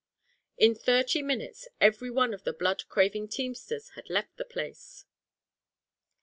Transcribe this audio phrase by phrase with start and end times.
[0.57, 5.05] In thirty minutes every one of the blood craving teamsters had left the place.